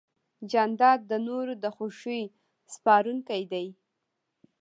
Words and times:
جانداد 0.51 0.99
د 1.11 1.11
نورو 1.27 1.53
د 1.63 1.65
خوښۍ 1.75 2.21
سپارونکی 2.73 3.41
دی. 3.51 3.67